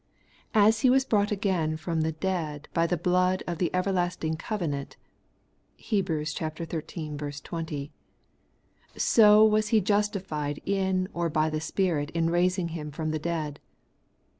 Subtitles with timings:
[0.55, 4.97] As He was brought again from the dead by the blood of the everlasting covenant
[5.77, 6.07] (Heb.
[6.09, 7.15] xiii.
[7.43, 7.91] 20),
[8.97, 13.59] so was He justified in or by the Spirit in raising Him from the dead.